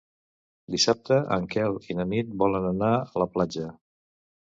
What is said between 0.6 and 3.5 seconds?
Dissabte en Quel i na Nit volen anar a la